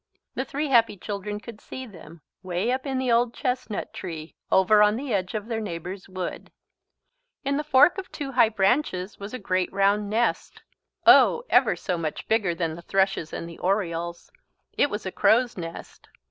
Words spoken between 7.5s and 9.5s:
the fork of two high branches was a